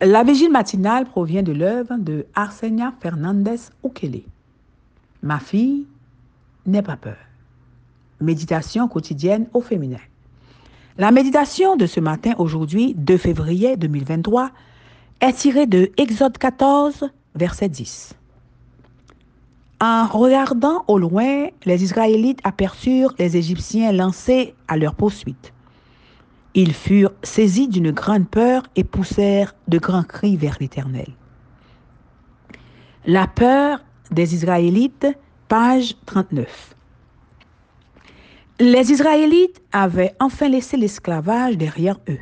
[0.00, 4.22] La vigile matinale provient de l'œuvre de Arsenia Fernandez Ukele.
[5.22, 5.86] Ma fille,
[6.66, 7.16] n'aie pas peur.
[8.20, 10.00] Méditation quotidienne au féminin.
[10.98, 14.50] La méditation de ce matin, aujourd'hui, 2 février 2023,
[15.20, 18.14] est tirée de Exode 14, verset 10.
[19.80, 25.53] En regardant au loin, les Israélites aperçurent les Égyptiens lancés à leur poursuite.
[26.54, 31.08] Ils furent saisis d'une grande peur et poussèrent de grands cris vers l'Éternel.
[33.06, 35.06] La peur des Israélites,
[35.48, 36.74] page 39.
[38.60, 42.20] Les Israélites avaient enfin laissé l'esclavage derrière eux.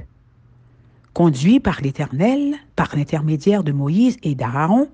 [1.13, 4.89] Conduits par l'Éternel, par l'intermédiaire de Moïse et d'Aaron,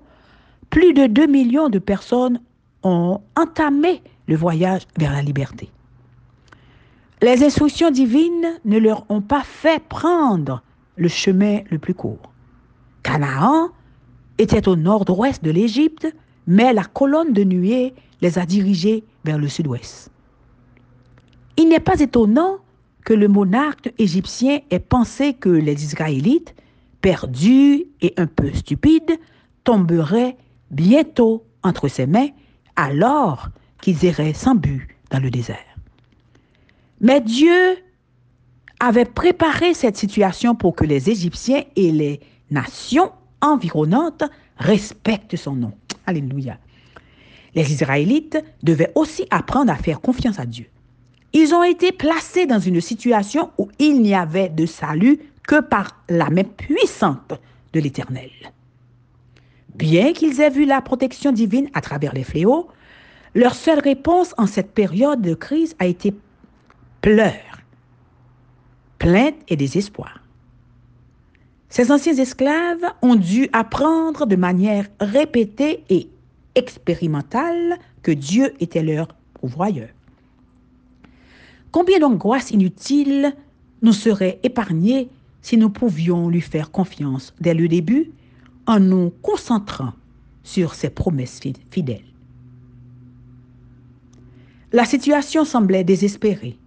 [0.69, 2.41] plus de 2 millions de personnes
[2.83, 5.71] ont entamé le voyage vers la liberté.
[7.21, 10.63] Les instructions divines ne leur ont pas fait prendre
[10.95, 12.31] le chemin le plus court.
[13.03, 13.71] Canaan
[14.37, 16.07] était au nord-ouest de l'Égypte,
[16.47, 20.11] mais la colonne de nuée les a dirigés vers le sud-ouest.
[21.57, 22.59] Il n'est pas étonnant
[23.03, 26.55] que le monarque égyptien ait pensé que les Israélites,
[27.01, 29.19] perdus et un peu stupides,
[29.65, 30.37] tomberaient
[30.71, 32.29] bientôt entre ses mains
[32.77, 33.49] alors
[33.81, 35.68] qu'ils iraient sans but dans le désert.
[37.01, 37.77] Mais Dieu
[38.79, 42.19] avait préparé cette situation pour que les Égyptiens et les
[42.51, 43.11] nations
[43.41, 44.23] environnantes
[44.57, 45.73] respectent son nom.
[46.05, 46.57] Alléluia.
[47.55, 50.67] Les Israélites devaient aussi apprendre à faire confiance à Dieu.
[51.33, 56.03] Ils ont été placés dans une situation où il n'y avait de salut que par
[56.09, 57.33] la main puissante
[57.73, 58.31] de l'Éternel.
[59.75, 62.67] Bien qu'ils aient vu la protection divine à travers les fléaux,
[63.35, 66.13] leur seule réponse en cette période de crise a été
[67.01, 67.61] pleurs,
[68.97, 70.19] plaintes et désespoir.
[71.69, 76.09] Ces anciens esclaves ont dû apprendre de manière répétée et
[76.55, 79.89] expérimentale que Dieu était leur pourvoyeur.
[81.71, 83.35] Combien d'angoisses inutiles
[83.81, 85.09] nous seraient épargnées
[85.41, 88.11] si nous pouvions lui faire confiance dès le début
[88.65, 89.93] en nous concentrant
[90.43, 91.39] sur ses promesses
[91.69, 92.03] fidèles?
[94.71, 96.57] La situation semblait désespérée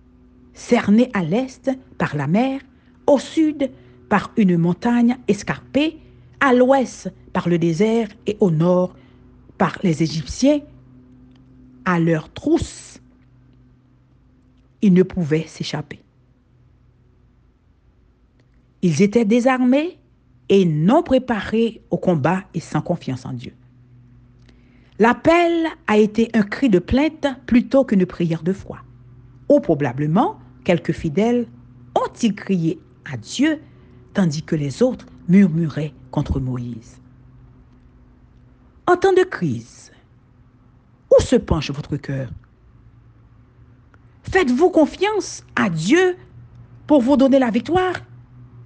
[0.55, 2.61] cerné à l'est par la mer,
[3.07, 3.71] au sud
[4.09, 5.99] par une montagne escarpée,
[6.41, 8.95] à l'ouest par le désert et au nord
[9.59, 10.61] par les Égyptiens,
[11.85, 13.01] à leur trousse,
[14.83, 16.01] ils ne pouvaient s'échapper.
[18.83, 19.99] Ils étaient désarmés
[20.49, 23.55] et non préparés au combat et sans confiance en Dieu.
[24.99, 28.79] L'appel a été un cri de plainte plutôt qu'une prière de foi.
[29.49, 31.47] Ou probablement, quelques fidèles
[31.95, 32.81] ont-ils crié
[33.11, 33.61] à Dieu,
[34.15, 37.01] tandis que les autres murmuraient contre Moïse.
[38.87, 39.93] En temps de crise,
[41.11, 42.31] où se penche votre cœur?
[44.25, 46.17] Faites-vous confiance à Dieu
[46.87, 47.95] pour vous donner la victoire,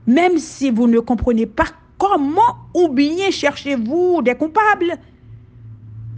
[0.06, 1.66] même si vous ne comprenez pas
[1.98, 4.98] comment ou bien cherchez-vous des coupables?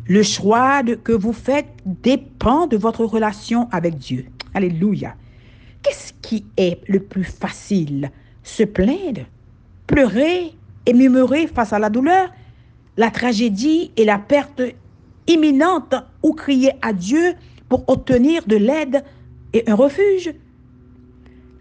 [0.06, 4.26] Le choix que vous faites dépend de votre relation avec Dieu.
[4.54, 5.14] Alléluia.
[6.28, 8.10] Qui est le plus facile
[8.42, 9.22] Se plaindre,
[9.86, 10.52] pleurer
[10.84, 12.30] et murmurer face à la douleur,
[12.98, 14.60] la tragédie et la perte
[15.26, 17.32] imminente ou crier à Dieu
[17.70, 19.04] pour obtenir de l'aide
[19.54, 20.34] et un refuge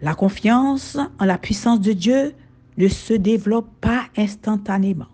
[0.02, 2.34] La confiance en la puissance de Dieu
[2.76, 5.08] ne se développe pas instantanément.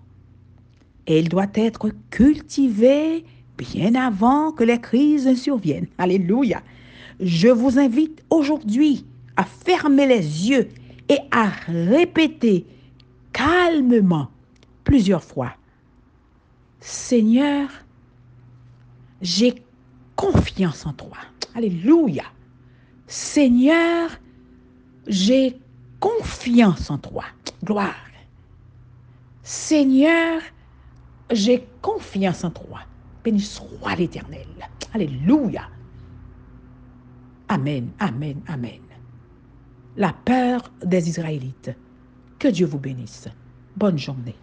[1.06, 3.24] Elle doit être cultivée
[3.56, 5.86] bien avant que les crises surviennent.
[5.96, 6.60] Alléluia.
[7.20, 9.06] Je vous invite aujourd'hui
[9.36, 10.68] à fermer les yeux
[11.08, 12.66] et à répéter
[13.32, 14.30] calmement
[14.84, 15.52] plusieurs fois.
[16.80, 17.70] Seigneur,
[19.20, 19.54] j'ai
[20.16, 21.16] confiance en toi.
[21.54, 22.24] Alléluia.
[23.06, 24.10] Seigneur,
[25.06, 25.60] j'ai
[26.00, 27.24] confiance en toi.
[27.62, 27.94] Gloire.
[29.42, 30.40] Seigneur,
[31.30, 32.80] j'ai confiance en toi.
[33.22, 34.48] Béni soit l'Éternel.
[34.92, 35.68] Alléluia.
[37.48, 38.93] Amen, amen, amen.
[39.96, 41.70] La peur des Israélites.
[42.40, 43.28] Que Dieu vous bénisse.
[43.76, 44.34] Bonne journée.